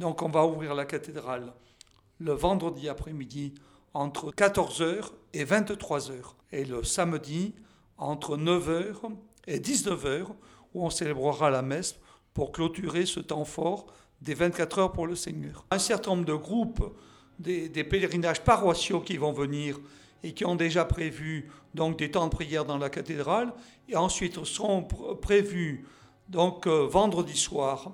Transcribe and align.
Donc 0.00 0.22
on 0.22 0.30
va 0.30 0.46
ouvrir 0.46 0.74
la 0.74 0.86
cathédrale 0.86 1.52
le 2.20 2.32
vendredi 2.32 2.88
après-midi 2.88 3.52
entre 3.92 4.32
14h 4.32 5.10
et 5.34 5.44
23h. 5.44 6.14
Et 6.52 6.64
le 6.64 6.82
samedi 6.84 7.54
entre 7.98 8.38
9h 8.38 8.94
et 9.46 9.58
19h 9.58 10.24
où 10.72 10.86
on 10.86 10.88
célébrera 10.88 11.50
la 11.50 11.60
messe 11.60 11.96
pour 12.32 12.50
clôturer 12.50 13.04
ce 13.04 13.20
temps 13.20 13.44
fort 13.44 13.92
des 14.22 14.32
24 14.32 14.78
heures 14.78 14.92
pour 14.92 15.06
le 15.06 15.14
Seigneur. 15.14 15.66
Un 15.70 15.78
certain 15.78 16.12
nombre 16.12 16.24
de 16.24 16.34
groupes, 16.34 16.96
des, 17.38 17.68
pèlerinages 17.84 18.42
paroissiaux 18.42 19.02
qui 19.02 19.18
vont 19.18 19.32
venir 19.32 19.78
et 20.22 20.32
qui 20.32 20.46
ont 20.46 20.56
déjà 20.56 20.86
prévu 20.86 21.50
donc 21.74 21.98
des 21.98 22.10
temps 22.10 22.24
de 22.24 22.30
prière 22.30 22.64
dans 22.64 22.78
la 22.78 22.88
cathédrale, 22.88 23.52
et 23.86 23.96
ensuite 23.96 24.42
seront 24.44 24.82
prévus 24.82 25.86
donc 26.28 26.66
euh, 26.66 26.86
vendredi 26.86 27.36
soir 27.36 27.92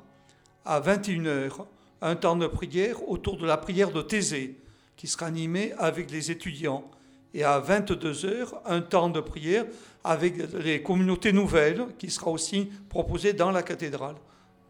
à 0.65 0.81
21h 0.81 1.67
un 2.03 2.17
temps 2.17 2.37
de 2.37 2.47
prière 2.47 3.09
autour 3.09 3.37
de 3.37 3.47
la 3.47 3.57
prière 3.57 3.91
de 3.91 4.03
Thésée 4.03 4.57
qui 4.97 5.07
sera 5.07 5.27
animé 5.27 5.73
avec 5.79 6.11
les 6.11 6.31
étudiants 6.31 6.91
et 7.35 7.45
à 7.45 7.61
22h 7.61 8.49
un 8.65 8.81
temps 8.81 9.11
de 9.11 9.21
prière 9.21 9.67
avec 10.05 10.53
les 10.55 10.83
communautés 10.83 11.33
nouvelles 11.33 11.87
qui 11.99 12.11
sera 12.11 12.31
aussi 12.31 12.71
proposé 12.89 13.33
dans 13.33 13.51
la 13.51 13.63
cathédrale. 13.63 14.17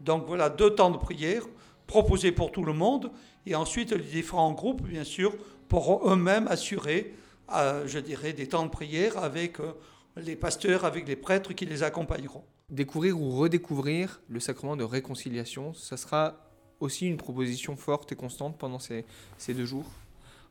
Donc 0.01 0.25
voilà 0.27 0.49
deux 0.49 0.75
temps 0.75 0.91
de 0.91 0.97
prière 0.97 1.43
proposés 1.85 2.31
pour 2.31 2.51
tout 2.51 2.63
le 2.63 2.73
monde 2.73 3.11
et 3.45 3.55
ensuite 3.55 3.91
les 3.91 4.03
différents 4.03 4.51
groupes, 4.51 4.81
bien 4.81 5.05
sûr, 5.05 5.33
pourront 5.69 6.11
eux-mêmes 6.11 6.47
assurer, 6.47 7.13
euh, 7.53 7.87
je 7.87 7.99
dirais, 7.99 8.33
des 8.33 8.47
temps 8.47 8.65
de 8.65 8.69
prière 8.69 9.17
avec 9.17 9.59
euh, 9.59 9.71
les 10.17 10.35
pasteurs, 10.35 10.83
avec 10.85 11.07
les 11.07 11.15
prêtres 11.15 11.53
qui 11.53 11.65
les 11.65 11.83
accompagneront. 11.83 12.43
Découvrir 12.69 13.19
ou 13.19 13.31
redécouvrir 13.37 14.19
le 14.27 14.41
sacrement 14.41 14.75
de 14.75 14.83
réconciliation, 14.83 15.73
ça 15.73 15.95
sera 15.95 16.46
aussi 16.79 17.07
une 17.07 17.17
proposition 17.17 17.75
forte 17.75 18.11
et 18.11 18.15
constante 18.15 18.57
pendant 18.57 18.79
ces, 18.79 19.05
ces 19.37 19.53
deux 19.53 19.65
jours 19.65 19.85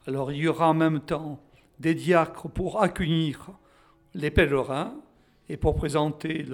Alors 0.07 0.33
il 0.33 0.39
y 0.39 0.49
aura 0.49 0.69
en 0.69 0.75
même 0.75 1.01
temps 1.01 1.39
des 1.79 1.95
diacres 1.95 2.49
pour 2.49 2.83
accueillir 2.83 3.51
les 4.15 4.31
pèlerins 4.31 4.95
et 5.49 5.57
pour 5.57 5.75
présenter 5.75 6.45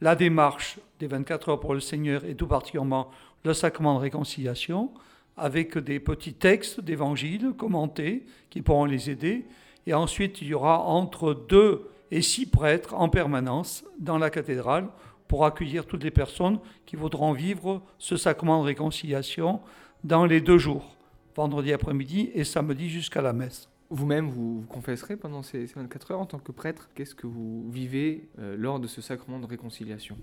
la 0.00 0.14
démarche 0.14 0.78
des 0.98 1.06
24 1.06 1.48
heures 1.50 1.60
pour 1.60 1.74
le 1.74 1.80
Seigneur 1.80 2.24
et 2.24 2.34
tout 2.34 2.46
particulièrement 2.46 3.10
le 3.44 3.54
sacrement 3.54 3.94
de 3.94 4.00
réconciliation, 4.00 4.90
avec 5.36 5.78
des 5.78 6.00
petits 6.00 6.34
textes 6.34 6.80
d'évangile 6.80 7.52
commentés 7.56 8.24
qui 8.50 8.62
pourront 8.62 8.86
les 8.86 9.10
aider. 9.10 9.44
Et 9.86 9.94
ensuite, 9.94 10.42
il 10.42 10.48
y 10.48 10.54
aura 10.54 10.80
entre 10.80 11.34
deux 11.34 11.88
et 12.10 12.22
six 12.22 12.46
prêtres 12.46 12.94
en 12.94 13.08
permanence 13.08 13.84
dans 13.98 14.18
la 14.18 14.30
cathédrale 14.30 14.88
pour 15.28 15.44
accueillir 15.44 15.86
toutes 15.86 16.04
les 16.04 16.10
personnes 16.10 16.58
qui 16.84 16.96
voudront 16.96 17.32
vivre 17.32 17.82
ce 17.98 18.16
sacrement 18.16 18.60
de 18.60 18.66
réconciliation 18.66 19.60
dans 20.04 20.24
les 20.24 20.40
deux 20.40 20.58
jours, 20.58 20.96
vendredi 21.34 21.72
après-midi 21.72 22.30
et 22.34 22.44
samedi 22.44 22.88
jusqu'à 22.88 23.22
la 23.22 23.32
messe. 23.32 23.68
Vous-même, 23.90 24.28
vous, 24.28 24.60
vous, 24.60 24.66
confesserez 24.66 25.16
pendant 25.16 25.42
ces, 25.42 25.64
24 25.66 26.10
heures 26.10 26.20
en 26.20 26.26
tant 26.26 26.38
que 26.38 26.50
prêtre. 26.50 26.90
Qu'est-ce 26.94 27.14
que 27.14 27.26
vous 27.26 27.70
vivez 27.70 28.28
euh, 28.38 28.56
lors 28.56 28.80
de 28.80 28.88
ce 28.88 29.00
sacrement 29.00 29.38
de 29.38 29.46
réconciliation? 29.46 30.16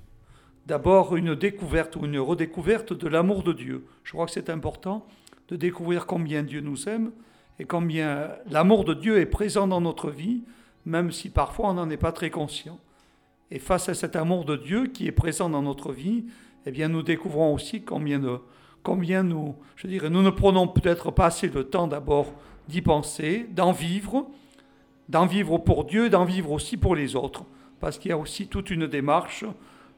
D'abord, 0.66 1.16
une 1.16 1.36
découverte 1.36 1.96
ou 1.96 2.06
une 2.06 2.20
redécouverte 2.20 2.94
de 2.94 3.08
l'amour 3.08 3.44
de 3.44 3.54
Dieu. 3.54 3.86
Je 4.04 4.14
crois 4.14 4.26
que 4.26 4.32
c'est 4.32 4.50
important 4.50 5.06
de 5.50 5.56
découvrir 5.56 6.06
combien 6.06 6.44
Dieu 6.44 6.62
nous 6.62 6.88
aime 6.88 7.12
et 7.60 7.66
combien 7.66 8.30
l'amour 8.50 8.86
de 8.86 8.94
Dieu 8.94 9.20
est 9.20 9.26
présent 9.26 9.68
dans 9.68 9.82
notre 9.82 10.10
vie, 10.10 10.44
même 10.86 11.12
si 11.12 11.30
parfois 11.30 11.70
on 11.70 11.74
n'en 11.74 11.90
est 11.90 11.98
pas 11.98 12.12
très 12.12 12.30
conscient. 12.30 12.80
Et 13.52 13.60
face 13.60 13.90
à 13.90 13.94
cet 13.94 14.16
amour 14.16 14.46
de 14.46 14.56
Dieu 14.56 14.88
qui 14.88 15.08
est 15.08 15.12
présent 15.12 15.50
dans 15.50 15.62
notre 15.62 15.92
vie, 15.92 16.26
eh 16.66 16.72
bien, 16.72 16.88
nous 16.88 17.04
découvrons 17.04 17.54
aussi 17.54 17.84
combien, 17.84 18.20
nous, 18.20 19.56
je 19.76 20.08
nous 20.08 20.22
ne 20.22 20.30
prenons 20.30 20.68
peut-être 20.68 21.12
pas 21.12 21.28
assez 21.28 21.50
de 21.50 21.62
temps 21.62 21.88
d'abord 21.88 22.34
d'y 22.68 22.82
penser, 22.82 23.48
d'en 23.52 23.72
vivre, 23.72 24.28
d'en 25.10 25.26
vivre 25.26 25.58
pour 25.58 25.84
Dieu, 25.84 26.10
d'en 26.10 26.26
vivre 26.26 26.52
aussi 26.52 26.78
pour 26.78 26.96
les 26.96 27.16
autres, 27.16 27.44
parce 27.80 27.98
qu'il 27.98 28.10
y 28.10 28.14
a 28.14 28.18
aussi 28.18 28.48
toute 28.48 28.70
une 28.70 28.88
démarche 28.88 29.46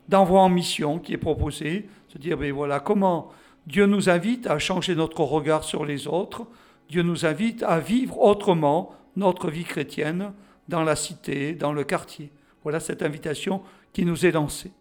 d'envoi 0.09 0.41
en 0.41 0.49
mission 0.49 0.99
qui 0.99 1.13
est 1.13 1.17
proposée, 1.17 1.87
se 2.07 2.17
dire, 2.17 2.37
ben 2.37 2.51
voilà, 2.51 2.79
comment 2.79 3.31
Dieu 3.67 3.85
nous 3.85 4.09
invite 4.09 4.47
à 4.47 4.59
changer 4.59 4.95
notre 4.95 5.21
regard 5.21 5.63
sur 5.63 5.85
les 5.85 6.07
autres, 6.07 6.45
Dieu 6.89 7.01
nous 7.01 7.25
invite 7.25 7.63
à 7.63 7.79
vivre 7.79 8.19
autrement 8.19 8.93
notre 9.15 9.49
vie 9.49 9.63
chrétienne 9.63 10.33
dans 10.67 10.83
la 10.83 10.95
cité, 10.95 11.53
dans 11.53 11.73
le 11.73 11.83
quartier. 11.83 12.31
Voilà 12.65 12.79
cette 12.79 13.03
invitation 13.03 13.61
qui 13.93 14.05
nous 14.05 14.25
est 14.25 14.31
lancée. 14.31 14.71